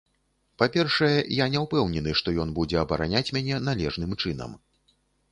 [0.59, 4.57] Па-першае, я не ўпэўнены, што ён будзе абараняць мяне належным чынам.